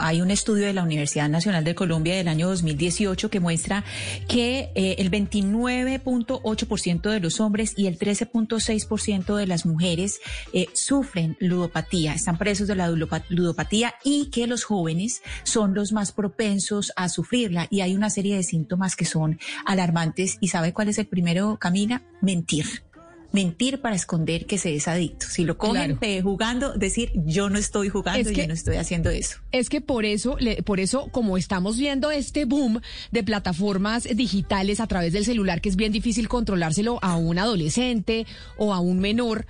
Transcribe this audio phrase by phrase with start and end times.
[0.00, 3.84] Hay un estudio de la Universidad Nacional de Colombia del año 2018 que muestra
[4.28, 10.20] que eh, el 29.8% de los hombres y el 13.6% de las mujeres
[10.52, 16.12] eh, sufren ludopatía, están presos de la ludopatía y que los jóvenes son los más
[16.12, 17.66] propensos a sufrirla.
[17.70, 20.36] Y hay una serie de síntomas que son alarmantes.
[20.40, 22.02] ¿Y sabe cuál es el primero, Camila?
[22.20, 22.87] Mentir
[23.32, 25.26] mentir para esconder que se es adicto.
[25.28, 29.38] Si lo cogen eh, jugando, decir yo no estoy jugando, yo no estoy haciendo eso.
[29.52, 34.86] Es que por eso, por eso, como estamos viendo este boom de plataformas digitales a
[34.86, 39.46] través del celular, que es bien difícil controlárselo a un adolescente o a un menor,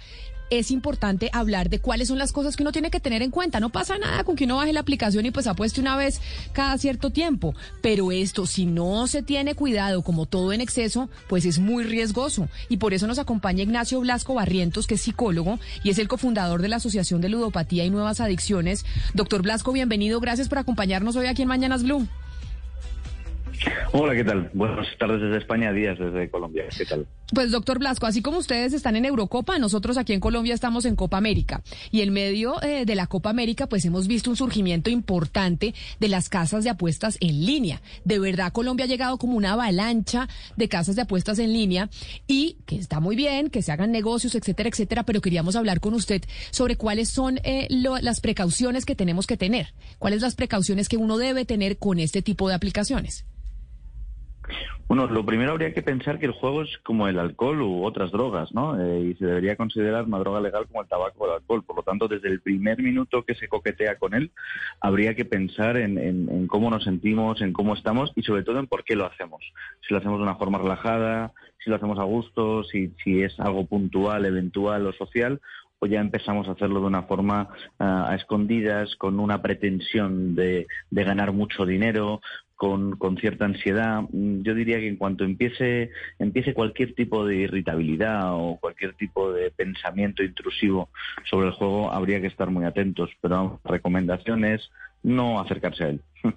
[0.51, 3.61] es importante hablar de cuáles son las cosas que uno tiene que tener en cuenta.
[3.61, 6.21] No pasa nada con que uno baje la aplicación y pues apueste una vez
[6.53, 7.55] cada cierto tiempo.
[7.81, 12.49] Pero esto, si no se tiene cuidado, como todo en exceso, pues es muy riesgoso.
[12.69, 16.63] Y por eso nos acompaña Ignacio Blasco Barrientos, que es psicólogo y es el cofundador
[16.63, 18.85] de la Asociación de Ludopatía y Nuevas Adicciones.
[19.15, 20.21] Doctor Blasco, bienvenido.
[20.21, 22.07] Gracias por acompañarnos hoy aquí en Mañanas Blue.
[23.93, 24.51] Hola, ¿qué tal?
[24.53, 26.65] Buenas tardes desde España, días desde Colombia.
[26.77, 27.07] ¿Qué tal?
[27.35, 30.97] Pues doctor Blasco, así como ustedes están en Eurocopa, nosotros aquí en Colombia estamos en
[30.97, 31.63] Copa América.
[31.91, 36.09] Y en medio eh, de la Copa América, pues hemos visto un surgimiento importante de
[36.09, 37.83] las casas de apuestas en línea.
[38.05, 41.91] De verdad, Colombia ha llegado como una avalancha de casas de apuestas en línea
[42.27, 45.95] y que está muy bien, que se hagan negocios, etcétera, etcétera, pero queríamos hablar con
[45.95, 50.97] usted sobre cuáles son eh, las precauciones que tenemos que tener, cuáles las precauciones que
[50.97, 53.27] uno debe tener con este tipo de aplicaciones.
[54.89, 58.11] Bueno, lo primero habría que pensar que el juego es como el alcohol u otras
[58.11, 58.81] drogas, ¿no?
[58.81, 61.63] Eh, y se debería considerar una droga legal como el tabaco o el alcohol.
[61.63, 64.31] Por lo tanto, desde el primer minuto que se coquetea con él,
[64.81, 68.83] habría que pensar en, cómo nos sentimos, en cómo estamos y sobre todo en por
[68.83, 69.43] qué lo hacemos.
[69.87, 73.39] Si lo hacemos de una forma relajada, si lo hacemos a gusto, si, si es
[73.41, 75.39] algo puntual, eventual o social,
[75.81, 77.49] o ya empezamos a hacerlo de una forma
[77.79, 82.21] ah, a escondidas, con una pretensión de, de, ganar mucho dinero,
[82.59, 84.03] con, con, cierta ansiedad.
[84.11, 89.33] Mm, yo diría que en cuanto empiece, empiece cualquier tipo de irritabilidad o cualquier tipo
[89.33, 90.91] de pensamiento intrusivo
[91.31, 93.11] sobre el juego, habría que estar muy atentos.
[93.23, 94.71] Pero recomendaciones,
[95.03, 96.03] no acercarse a él.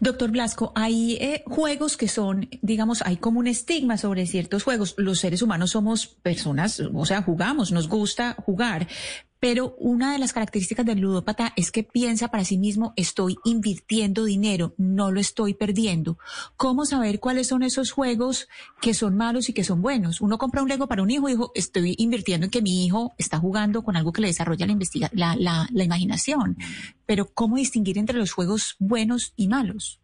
[0.00, 4.94] Doctor Blasco, hay eh, juegos que son, digamos, hay como un estigma sobre ciertos juegos.
[4.98, 8.88] Los seres humanos somos personas, o sea, jugamos, nos gusta jugar,
[9.40, 14.24] pero una de las características del ludópata es que piensa para sí mismo, estoy invirtiendo
[14.24, 16.18] dinero, no lo estoy perdiendo.
[16.56, 18.48] ¿Cómo saber cuáles son esos juegos
[18.80, 20.20] que son malos y que son buenos?
[20.20, 23.14] Uno compra un Lego para un hijo y dijo, estoy invirtiendo en que mi hijo
[23.16, 26.58] está jugando con algo que le desarrolla la, investiga la, la, la imaginación.
[27.06, 30.00] Pero ¿cómo distinguir entre los juegos buenos y malos?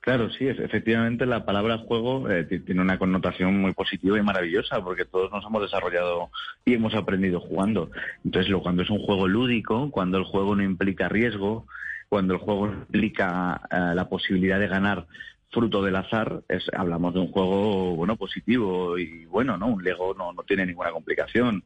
[0.00, 5.04] Claro, sí, efectivamente la palabra juego eh, tiene una connotación muy positiva y maravillosa porque
[5.04, 6.30] todos nos hemos desarrollado
[6.64, 7.90] y hemos aprendido jugando.
[8.24, 11.66] Entonces, lo, cuando es un juego lúdico, cuando el juego no implica riesgo,
[12.08, 15.06] cuando el juego implica eh, la posibilidad de ganar
[15.50, 19.66] fruto del azar, es, hablamos de un juego bueno positivo y bueno, ¿no?
[19.66, 21.62] Un Lego no, no tiene ninguna complicación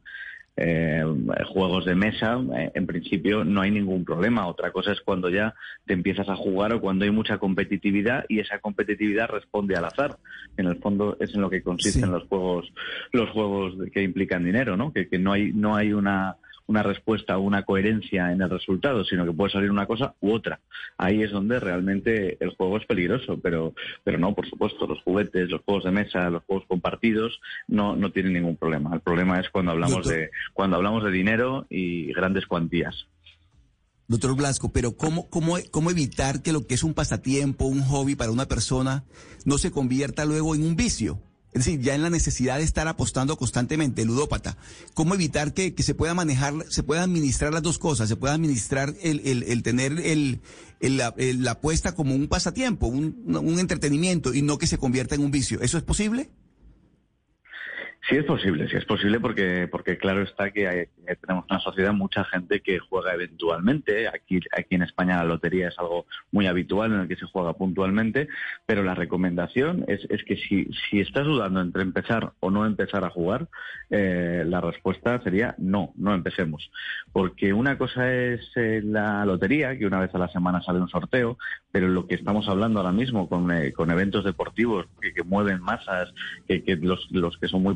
[0.57, 1.03] eh,
[1.47, 4.47] juegos de mesa, eh, en principio no hay ningún problema.
[4.47, 5.53] Otra cosa es cuando ya
[5.85, 10.17] te empiezas a jugar o cuando hay mucha competitividad y esa competitividad responde al azar.
[10.57, 12.71] En el fondo es en lo que consisten los juegos,
[13.11, 14.93] los juegos que implican dinero, ¿no?
[14.93, 19.03] Que, que no hay, no hay una una respuesta o una coherencia en el resultado,
[19.05, 20.59] sino que puede salir una cosa u otra.
[20.97, 25.49] Ahí es donde realmente el juego es peligroso, pero, pero no, por supuesto, los juguetes,
[25.49, 28.93] los juegos de mesa, los juegos compartidos no, no tienen ningún problema.
[28.93, 33.07] El problema es cuando hablamos de, cuando hablamos de dinero y grandes cuantías.
[34.07, 38.15] Doctor Blasco, pero ¿cómo, cómo, ¿cómo evitar que lo que es un pasatiempo, un hobby
[38.15, 39.03] para una persona,
[39.45, 41.19] no se convierta luego en un vicio?
[41.55, 44.57] Es decir, ya en la necesidad de estar apostando constantemente, ludópata.
[44.93, 48.09] ¿Cómo evitar que, se pueda manejar, se pueda administrar las dos cosas?
[48.09, 50.41] Se pueda administrar el, el, el tener el,
[50.81, 51.13] la,
[51.49, 55.61] apuesta como un pasatiempo, un, un entretenimiento y no que se convierta en un vicio.
[55.61, 56.29] ¿Eso es posible?
[58.07, 60.89] Sí es posible, sí es posible porque, porque claro está que
[61.21, 64.07] tenemos una sociedad, mucha gente que juega eventualmente.
[64.07, 67.53] Aquí, aquí en España la lotería es algo muy habitual en el que se juega
[67.53, 68.27] puntualmente,
[68.67, 73.03] pero la recomendación es, es que si, si estás dudando entre empezar o no empezar
[73.05, 73.47] a jugar,
[73.89, 76.69] eh, la respuesta sería no, no empecemos.
[77.11, 80.89] Porque una cosa es eh, la lotería, que una vez a la semana sale un
[80.89, 81.39] sorteo,
[81.71, 86.13] pero lo que estamos hablando ahora mismo con, eh, con eventos deportivos que, mueven masas,
[86.47, 87.73] que, que los, los que son muy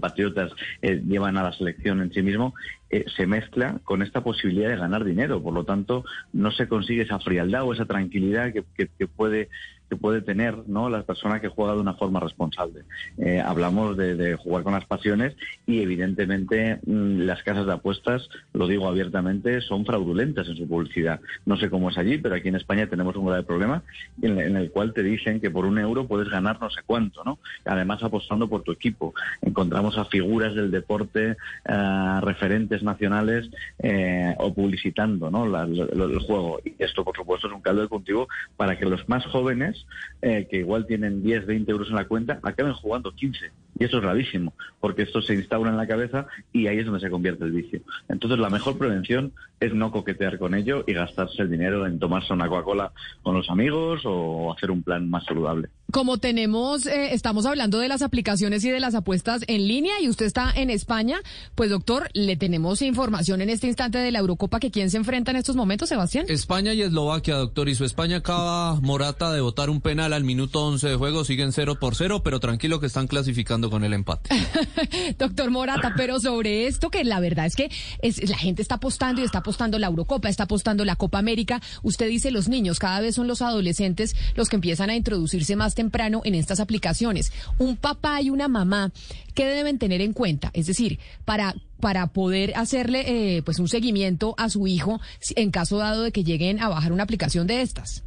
[0.81, 2.53] eh, llevan a la selección en sí mismo,
[2.89, 5.41] eh, se mezcla con esta posibilidad de ganar dinero.
[5.41, 9.49] Por lo tanto, no se consigue esa frialdad o esa tranquilidad que, puede
[9.89, 10.89] que puede tener ¿no?
[10.89, 12.83] la persona que juega de una forma responsable.
[13.17, 18.67] Eh, hablamos de, jugar con las pasiones y evidentemente mm, las casas de apuestas, lo
[18.67, 21.19] digo abiertamente, son fraudulentas en su publicidad.
[21.45, 23.83] No sé cómo es allí, pero aquí en España tenemos un grave problema
[24.21, 27.39] en, el cual te dicen que por un euro puedes ganar no sé cuánto, ¿no?
[27.65, 29.13] Además apostando por tu equipo.
[29.41, 33.49] Encontramos a figuras del deporte, eh, referentes nacionales
[33.79, 35.45] eh, o publicitando ¿no?
[35.45, 36.59] el juego.
[36.63, 38.27] Y esto, por supuesto, es un caldo de cultivo
[38.57, 39.78] para que los más jóvenes,
[40.21, 43.51] eh, que igual tienen 10, 20 euros en la cuenta, acaben jugando 15.
[43.77, 46.99] Y eso es rarísimo, porque esto se instaura en la cabeza y ahí es donde
[46.99, 47.81] se convierte el vicio.
[48.09, 52.33] Entonces, la mejor prevención es no coquetear con ello y gastarse el dinero en tomarse
[52.33, 52.91] una Coca-Cola
[53.23, 55.69] con los amigos o hacer un plan más saludable.
[55.91, 60.07] Como tenemos, eh, estamos hablando de las aplicaciones y de las apuestas en línea y
[60.07, 61.19] usted está en España,
[61.55, 65.31] pues doctor, le tenemos información en este instante de la Eurocopa que quién se enfrenta
[65.31, 66.25] en estos momentos, Sebastián.
[66.29, 70.63] España y Eslovaquia, doctor, y su España acaba Morata de votar un penal al minuto
[70.65, 74.29] 11 de juego, siguen 0 por 0, pero tranquilo que están clasificando con el empate.
[75.17, 77.71] doctor Morata, pero sobre esto que la verdad es que
[78.01, 81.61] es, la gente está apostando y está apostando la Eurocopa, está apostando la Copa América,
[81.81, 85.73] usted dice los niños, cada vez son los adolescentes los que empiezan a introducirse más
[85.73, 87.31] temprano en estas aplicaciones.
[87.57, 88.91] Un papá y una mamá,
[89.33, 90.51] ¿qué deben tener en cuenta?
[90.53, 94.99] Es decir, para para poder hacerle eh, pues un seguimiento a su hijo
[95.37, 98.03] en caso dado de que lleguen a bajar una aplicación de estas.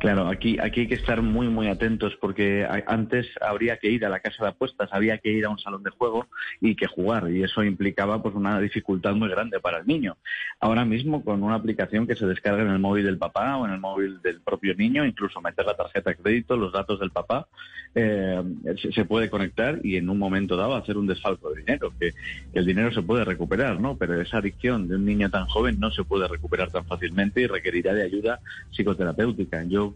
[0.00, 4.08] Claro, aquí, aquí hay que estar muy, muy atentos porque antes habría que ir a
[4.08, 6.26] la casa de apuestas, había que ir a un salón de juego
[6.58, 10.16] y que jugar y eso implicaba pues una dificultad muy grande para el niño.
[10.58, 13.72] Ahora mismo con una aplicación que se descarga en el móvil del papá o en
[13.72, 17.46] el móvil del propio niño, incluso meter la tarjeta de crédito, los datos del papá,
[17.94, 18.40] eh,
[18.94, 22.14] se, puede conectar y en un momento dado hacer un desfalco de dinero, que,
[22.52, 23.96] el dinero se puede recuperar, ¿no?
[23.96, 27.46] Pero esa adicción de un niño tan joven no se puede recuperar tan fácilmente y
[27.46, 29.64] requerirá de ayuda psicoterapéutica.
[29.64, 29.89] Yo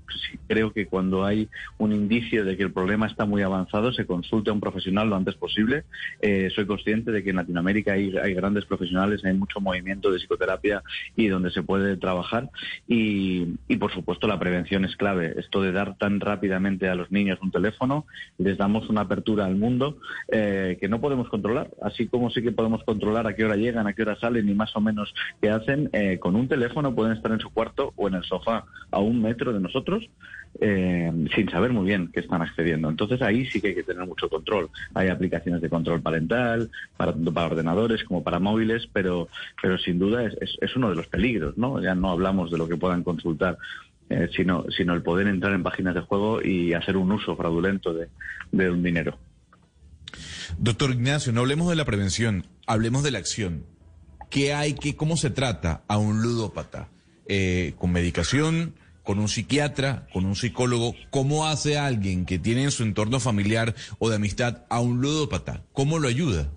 [0.46, 1.48] creo que cuando hay
[1.78, 5.16] un indicio de que el problema está muy avanzado, se consulte a un profesional lo
[5.16, 5.84] antes posible.
[6.20, 10.82] Eh, soy consciente de que en Latinoamérica hay, grandes profesionales, hay mucho movimiento de psicoterapia
[11.16, 12.50] y donde se puede trabajar.
[12.88, 13.44] Y,
[13.78, 15.34] por supuesto, la prevención es clave.
[15.38, 18.06] Esto de dar tan rápidamente a los niños un teléfono,
[18.38, 19.98] les damos una apertura al mundo
[20.30, 21.70] eh, que no podemos controlar.
[21.82, 24.54] Así como sí que podemos controlar a qué hora llegan, a qué hora salen y
[24.54, 28.08] más o menos qué hacen, eh, con un teléfono pueden estar en su cuarto o
[28.08, 29.83] en el sofá a un metro de nosotros
[30.60, 32.88] eh, sin saber muy bien qué están accediendo.
[32.88, 34.70] Entonces ahí sí que hay que tener mucho control.
[34.94, 39.28] Hay aplicaciones de control parental, para, tanto para ordenadores como para móviles, pero,
[39.60, 41.82] pero sin duda es, uno de los peligros, ¿no?
[41.82, 43.58] Ya no hablamos de lo que puedan consultar.
[44.10, 47.94] Eh, sino, sino el poder entrar en páginas de juego y hacer un uso fraudulento
[47.94, 48.08] de,
[48.52, 49.18] de un dinero.
[50.58, 53.64] Doctor Ignacio, no hablemos de la prevención, hablemos de la acción.
[54.30, 56.90] ¿Qué hay que, cómo se trata a un ludópata?
[57.28, 58.74] Eh, ¿Con medicación?
[59.04, 63.74] Con un psiquiatra, con un psicólogo, ¿cómo hace alguien que tiene en su entorno familiar
[63.98, 65.62] o de amistad a un ludópata?
[65.72, 66.50] ¿Cómo lo ayuda?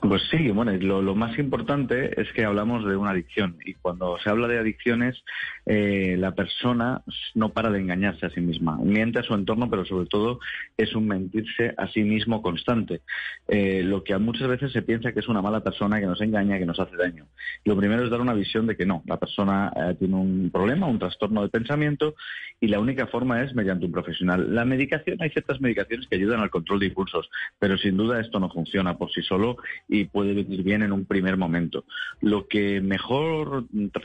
[0.00, 4.30] Pues sí, bueno, lo, más importante es que hablamos de una adicción y cuando se
[4.30, 5.22] habla de adicciones,
[5.66, 7.02] eh, la persona
[7.34, 10.40] no para de engañarse a sí misma, miente a su entorno, pero sobre todo
[10.78, 13.02] es un mentirse a sí mismo constante,
[13.46, 16.58] eh, lo que muchas veces se piensa que es una mala persona que nos engaña,
[16.58, 17.26] que nos hace daño.
[17.66, 20.86] Lo primero es dar una visión de que no, la persona eh, tiene un problema,
[20.86, 22.14] un trastorno de pensamiento
[22.58, 24.54] y la única forma es mediante un profesional.
[24.54, 28.40] La medicación, hay ciertas medicaciones que ayudan al control de impulsos, pero sin duda esto
[28.40, 29.58] no funciona por sí solo
[29.90, 31.84] y puede venir bien en un primer momento.
[32.20, 33.64] Lo que mejor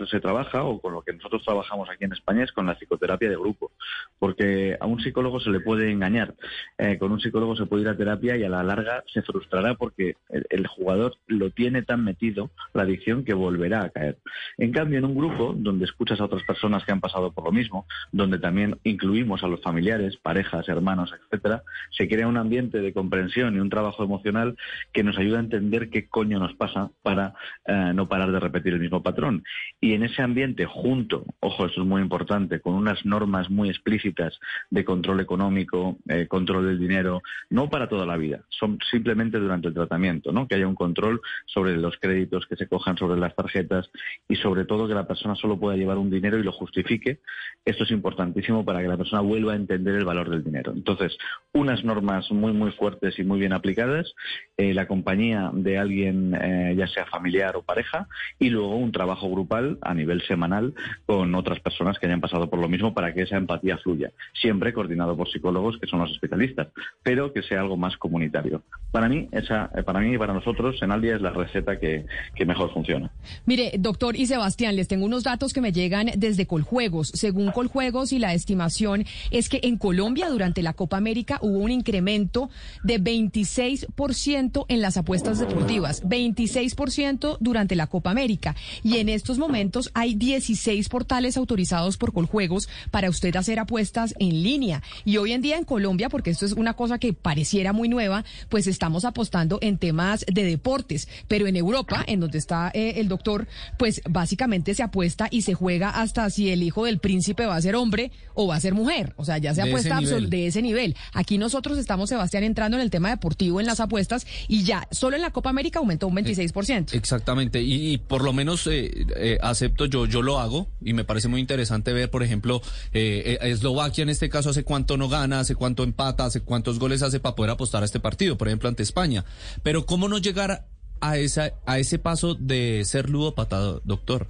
[0.10, 3.30] se trabaja, o con lo que nosotros trabajamos aquí en España, es con la psicoterapia
[3.30, 3.72] de grupo,
[4.18, 6.34] porque a un psicólogo se le puede engañar.
[6.80, 9.76] Eh, con un psicólogo se puede ir a terapia y a la larga se frustrará
[9.76, 14.18] porque el, jugador lo tiene tan metido, la adicción, que volverá a caer.
[14.58, 17.52] En cambio, en un grupo donde escuchas a otras personas que han pasado por lo
[17.52, 21.62] mismo, donde también incluimos a los familiares, parejas, hermanos, etcétera,
[21.92, 24.58] se crea un ambiente de comprensión y un trabajo emocional
[24.92, 27.34] que nos ayuda a entender qué coño nos pasa para
[27.66, 29.44] eh, no parar de repetir el mismo patrón.
[29.80, 34.40] Y en ese ambiente, junto, ojo, esto es muy importante, con unas normas muy explícitas
[34.70, 39.68] de control económico, eh, control del dinero, no para toda la vida, son simplemente durante
[39.68, 40.48] el tratamiento, ¿no?
[40.48, 43.90] Que haya un control sobre los créditos que se cojan sobre las tarjetas
[44.28, 47.20] y sobre todo que la persona solo pueda llevar un dinero y lo justifique.
[47.64, 50.72] Esto es importantísimo para que la persona vuelva a entender el valor del dinero.
[50.74, 51.18] Entonces,
[51.54, 54.14] unas normas muy, muy fuertes y muy bien aplicadas,
[54.58, 58.08] eh, la compañía de alguien, eh, ya sea familiar o pareja,
[58.40, 60.74] y luego un trabajo grupal a nivel semanal
[61.06, 64.12] con otras personas que hayan pasado por lo mismo para que esa empatía fluya.
[64.40, 66.68] Siempre coordinado por psicólogos que son los especialistas,
[67.04, 68.64] pero que sea algo más comunitario.
[68.92, 72.06] Para mí, esa, eh, para mí y para nosotros, Senaldia es la receta que,
[72.36, 73.12] que mejor funciona.
[73.46, 77.10] Mire, doctor y Sebastián, les tengo unos datos que me llegan desde Coljuegos.
[77.10, 81.72] Según Coljuegos y la estimación es que en Colombia durante la Copa América hubo un
[81.72, 82.50] incremento
[82.84, 88.56] de 26% en las apuestas deportivas, 26% durante la Copa América.
[88.84, 94.44] Y en estos momentos hay 16 portales autorizados por Coljuegos para usted hacer apuestas en
[94.44, 94.84] línea.
[95.06, 98.26] Y hoy en día en Colombia, porque esto es una cosa que pareciera muy nueva,
[98.50, 101.08] pues estamos apostando en temas de deportes.
[101.30, 103.48] Pero en Europa, en donde está eh, el doctor,
[103.78, 107.62] pues básicamente se apuesta y se juega hasta si el hijo del príncipe va a
[107.62, 109.14] ser hombre o va a ser mujer.
[109.16, 110.98] O sea, ya se apuesta de ese nivel.
[111.14, 115.16] Aquí nosotros estamos, Sebastián, entrando en el tema deportivo en las apuestas y ya solo
[115.16, 116.94] en la Copa América aumentó un 26%.
[116.94, 117.62] Eh, exactamente.
[117.62, 121.42] Y, por lo menos eh, eh, acepto yo, yo lo hago y me parece muy
[121.42, 122.62] interesante ver, por ejemplo,
[122.92, 127.20] Eslovaquia en este caso hace cuánto no gana, hace cuánto empata, hace cuántos goles hace
[127.20, 129.26] para poder apostar a este partido, por ejemplo, ante España.
[129.64, 130.68] Pero ¿cómo no llegar
[131.02, 134.30] a, esa, a ese paso de ser ludopata, doctor?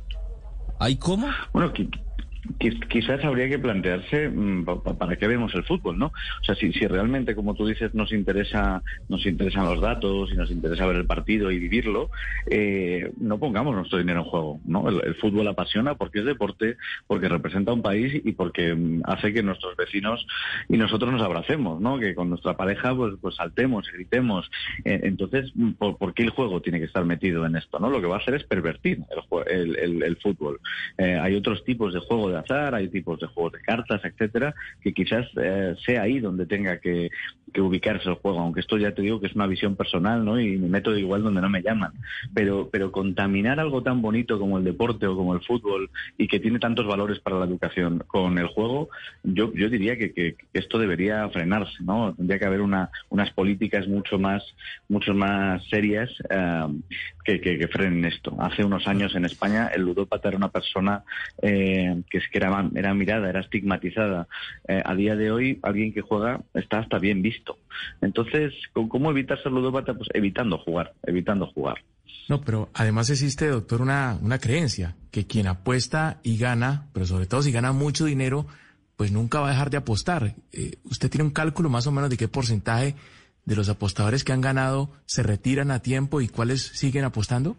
[0.80, 1.28] ¿Hay cómo?
[1.54, 1.72] Bueno,
[2.60, 4.66] Quizás habría que plantearse mm,
[4.98, 6.08] para qué vemos el fútbol, ¿no?
[6.08, 10.36] O sea, si, si realmente, como tú dices, nos interesa, nos interesan los datos y
[10.36, 12.10] nos interesa ver el partido y vivirlo,
[12.50, 14.90] eh, no pongamos nuestro dinero en juego, ¿no?
[14.90, 19.44] El, fútbol apasiona porque es deporte, porque representa un país y porque mm, hace que
[19.44, 20.26] nuestros vecinos
[20.70, 22.00] y nosotros nos abracemos, ¿no?
[22.00, 24.50] Que con nuestra pareja pues, pues saltemos, gritemos.
[24.84, 27.90] Eh, entonces, mm, ¿por, qué el juego tiene que estar metido en esto, no?
[27.90, 29.02] Lo que va a hacer es pervertir
[29.48, 30.60] el, el, fútbol.
[30.98, 34.54] Eh, hay otros tipos de juego de azar, hay tipos de juegos de cartas, etcétera,
[34.82, 37.10] que quizás eh, sea ahí donde tenga que,
[37.58, 40.40] ubicarse el juego, aunque esto ya te digo que es una visión personal, ¿no?
[40.40, 41.94] Y me meto igual donde no me llaman.
[42.34, 46.40] Pero, pero contaminar algo tan bonito como el deporte o como el fútbol y que
[46.40, 48.90] tiene tantos valores para la educación con el juego,
[49.24, 52.14] yo, yo diría que, esto debería frenarse, ¿no?
[52.16, 54.44] Tendría que haber una, unas políticas mucho más,
[54.90, 56.68] mucho más serias eh,
[57.24, 58.36] que, que, frenen esto.
[58.40, 61.04] Hace unos años en España el ludópata era una persona
[61.42, 64.28] eh, que, que era, era mirada, era estigmatizada.
[64.68, 67.45] Eh, a día de hoy, alguien que juega está hasta bien visto.
[68.02, 69.94] Entonces, ¿cómo evitar ser ludópata?
[69.94, 71.78] Pues evitando jugar, evitando jugar.
[72.28, 77.28] No, pero además existe, doctor, una, una creencia, que quien apuesta y gana, pero sobre
[77.28, 78.48] todo si gana mucho dinero,
[78.96, 80.36] pues nunca va a dejar de apostar.
[80.52, 82.96] Eh, ¿Usted tiene un cálculo más o menos de qué porcentaje
[83.46, 87.58] de los apostadores que han ganado se retiran a tiempo y cuáles siguen apostando?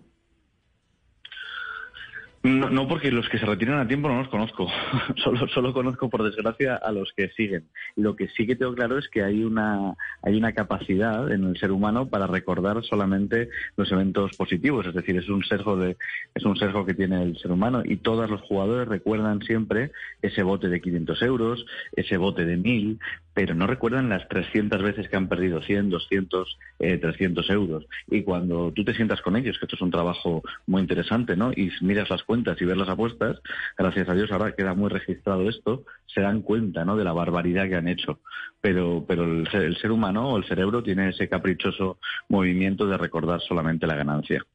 [2.46, 4.68] No, porque los que se retiran a tiempo no los conozco.
[5.16, 7.64] solo, solo conozco, por desgracia, a los que siguen.
[7.96, 11.58] Lo que sí que tengo claro es que hay una, hay una capacidad en el
[11.58, 14.86] ser humano para recordar solamente los eventos positivos.
[14.86, 15.96] Es decir, es un sesgo de,
[16.34, 19.90] es un sesgo que tiene el ser humano y todos los jugadores recuerdan siempre
[20.22, 22.98] ese bote de 500 euros, ese bote de 1000,
[23.36, 27.84] pero no recuerdan las 300 veces que han perdido 100, 200, eh, 300 euros.
[28.06, 31.52] Y cuando tú te sientas con ellos, que esto es un trabajo muy interesante, ¿no?
[31.52, 33.38] Y miras las cuentas y ves las apuestas,
[33.76, 36.96] gracias a Dios ahora queda muy registrado esto, se dan cuenta, ¿no?
[36.96, 38.20] De la barbaridad que han hecho.
[38.62, 41.98] Pero, pero el, el ser humano o el cerebro tiene ese caprichoso
[42.30, 44.46] movimiento de recordar solamente la ganancia.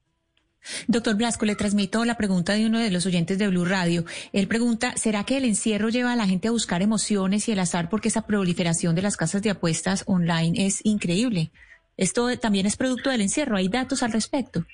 [0.87, 4.05] Doctor Blasco, le transmito la pregunta de uno de los oyentes de Blue Radio.
[4.33, 7.59] Él pregunta, ¿será que el encierro lleva a la gente a buscar emociones y el
[7.59, 11.51] azar porque esa proliferación de las casas de apuestas online es increíble?
[11.97, 13.57] Esto también es producto del encierro.
[13.57, 14.65] ¿Hay datos al respecto?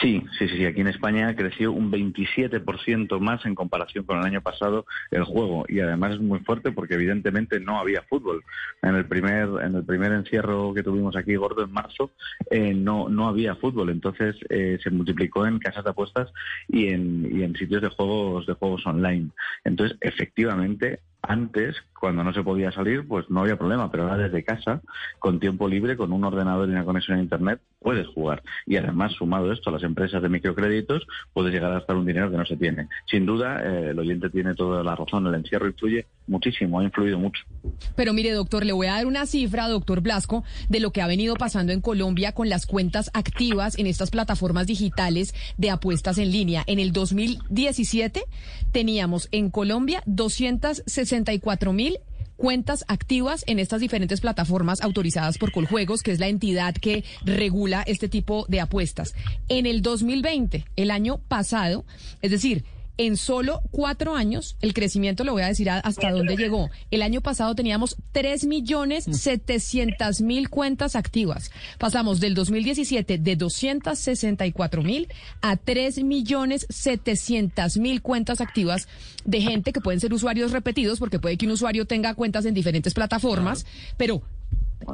[0.00, 0.64] Sí, sí, sí.
[0.64, 5.64] Aquí en España creció un 27% más en comparación con el año pasado el juego
[5.68, 8.42] y además es muy fuerte porque evidentemente no había fútbol.
[8.82, 12.10] En el primer en el primer encierro que tuvimos aquí gordo en marzo
[12.50, 16.32] eh, no no había fútbol, entonces eh, se multiplicó en casas de apuestas
[16.68, 19.30] y en y en sitios de juegos de juegos online.
[19.64, 24.42] Entonces efectivamente antes, cuando no se podía salir, pues no había problema, pero ahora desde
[24.42, 24.80] casa,
[25.18, 28.42] con tiempo libre, con un ordenador y una conexión a Internet, puedes jugar.
[28.66, 32.30] Y además, sumado esto a las empresas de microcréditos, puedes llegar a gastar un dinero
[32.30, 32.88] que no se tiene.
[33.06, 37.18] Sin duda, eh, el oyente tiene toda la razón, el encierro influye muchísimo, ha influido
[37.18, 37.42] mucho.
[37.96, 41.06] Pero mire, doctor, le voy a dar una cifra, doctor Blasco, de lo que ha
[41.06, 46.30] venido pasando en Colombia con las cuentas activas en estas plataformas digitales de apuestas en
[46.30, 46.64] línea.
[46.66, 48.24] En el 2017
[48.72, 51.98] teníamos en Colombia 264 mil
[52.40, 57.82] cuentas activas en estas diferentes plataformas autorizadas por Coljuegos, que es la entidad que regula
[57.86, 59.14] este tipo de apuestas.
[59.48, 61.84] En el 2020, el año pasado,
[62.22, 62.64] es decir,
[62.96, 66.68] En solo cuatro años, el crecimiento, le voy a decir hasta dónde llegó.
[66.90, 71.50] El año pasado teníamos 3 millones 700 mil cuentas activas.
[71.78, 75.08] Pasamos del 2017 de 264 mil
[75.40, 78.86] a 3 millones 700 mil cuentas activas
[79.24, 82.54] de gente que pueden ser usuarios repetidos, porque puede que un usuario tenga cuentas en
[82.54, 83.64] diferentes plataformas,
[83.96, 84.22] pero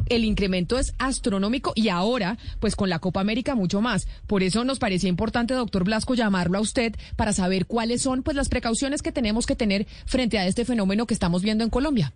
[0.08, 4.06] el incremento es astronómico y ahora, pues con la Copa América mucho más.
[4.26, 8.36] Por eso nos parecía importante, doctor Blasco, llamarlo a usted para saber cuáles son pues
[8.36, 12.12] las precauciones que tenemos que tener frente a este fenómeno que estamos viendo en Colombia.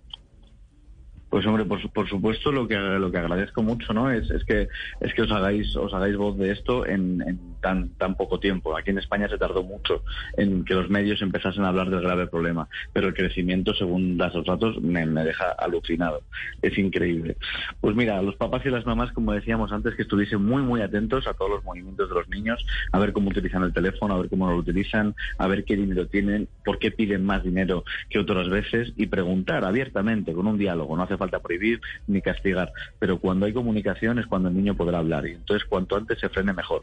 [1.31, 4.11] Pues hombre, por, por, supuesto lo que lo que agradezco mucho, ¿no?
[4.11, 4.69] Es, es que
[5.01, 8.77] es que os hagáis os hagáis voz de esto en, en, tan tan poco tiempo.
[8.77, 10.03] Aquí en España se tardó mucho
[10.37, 14.45] en que los medios empezasen a hablar del grave problema, pero el crecimiento, según los
[14.45, 16.23] datos, me, me deja alucinado.
[16.63, 17.37] Es increíble.
[17.81, 21.29] Pues mira, los papás y las mamás, como decíamos antes, que estuviesen muy muy atentos
[21.29, 24.29] a todos los movimientos de los niños, a ver cómo utilizan el teléfono, a ver
[24.29, 28.49] cómo lo utilizan, a ver qué dinero tienen, por qué piden más dinero que otras
[28.49, 30.97] veces y preguntar abiertamente con un diálogo.
[30.97, 34.99] No hace falta prohibir ni castigar, pero cuando hay comunicación es cuando el niño podrá
[34.99, 36.81] hablar y entonces cuanto antes se frene mejor.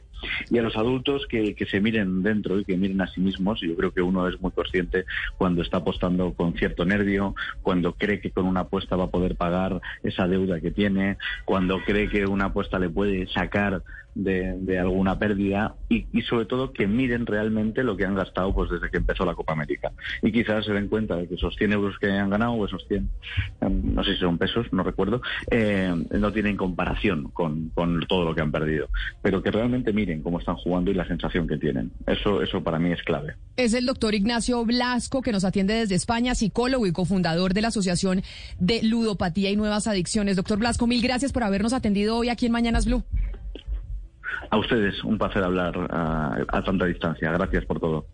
[0.49, 3.59] Y a los adultos que, que se miren dentro y que miren a sí mismos,
[3.61, 5.05] yo creo que uno es muy consciente
[5.37, 9.35] cuando está apostando con cierto nervio, cuando cree que con una apuesta va a poder
[9.35, 13.81] pagar esa deuda que tiene, cuando cree que una apuesta le puede sacar
[14.23, 18.89] de, alguna pérdida y, sobre todo que miren realmente lo que han gastado pues desde
[18.89, 19.91] que empezó la Copa América.
[20.21, 22.85] Y quizás se den cuenta de que esos 100 euros que han ganado o esos
[22.87, 23.09] 100,
[23.61, 25.21] em, no sé si son pesos, no recuerdo,
[25.51, 28.89] eh, no tienen comparación con, con, todo lo que han perdido.
[29.21, 31.91] Pero que realmente miren cómo están jugando y la sensación que tienen.
[32.05, 33.35] Eso, eso para mí es clave.
[33.55, 37.69] Es el doctor Ignacio Blasco que nos atiende desde España, psicólogo y cofundador de la
[37.69, 38.23] Asociación
[38.59, 40.35] de Ludopatía y Nuevas Adicciones.
[40.35, 43.03] Doctor Blasco, mil gracias por habernos atendido hoy aquí en Mañanas Blue.
[44.49, 47.31] A ustedes, un placer hablar a, a tanta distancia.
[47.31, 48.07] Gracias por todo.